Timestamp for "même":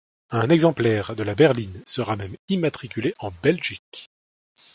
2.15-2.35